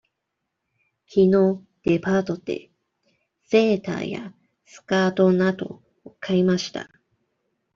[1.05, 2.71] きのうデパートで
[3.43, 4.33] セーターや
[4.65, 6.89] スカートなどを買いました。